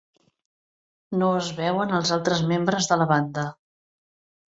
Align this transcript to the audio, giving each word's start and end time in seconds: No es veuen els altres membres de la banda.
No 1.19 1.29
es 1.43 1.51
veuen 1.61 1.95
els 1.99 2.15
altres 2.19 2.43
membres 2.55 2.93
de 2.93 3.01
la 3.03 3.11
banda. 3.17 3.49